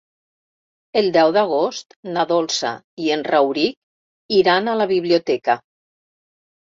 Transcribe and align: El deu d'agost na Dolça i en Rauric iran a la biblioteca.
El 1.01 1.09
deu 1.17 1.33
d'agost 1.33 1.91
na 2.15 2.23
Dolça 2.31 2.71
i 3.07 3.11
en 3.15 3.23
Rauric 3.27 4.37
iran 4.39 4.71
a 4.73 4.75
la 4.81 4.89
biblioteca. 4.93 5.57